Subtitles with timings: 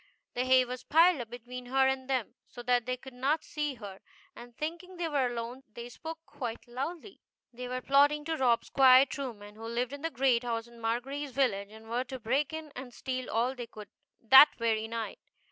[0.33, 3.75] The hay was piled up between her and them, so that they could not see
[3.75, 3.99] her,
[4.35, 7.21] and, thinking they were alone, they spoke quite loudly.
[7.21, 7.57] GOODY TWO SHOES.
[7.59, 11.33] They were plotting to rob Squire Trueman, who lived in the great house in Margery's
[11.33, 15.19] village, and were to break in and steal all they could that very night.